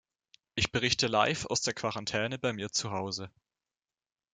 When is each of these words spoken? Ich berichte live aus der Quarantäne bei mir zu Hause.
Ich 0.55 0.71
berichte 0.71 1.05
live 1.05 1.45
aus 1.45 1.61
der 1.61 1.75
Quarantäne 1.75 2.39
bei 2.39 2.53
mir 2.53 2.71
zu 2.71 2.89
Hause. 2.89 3.29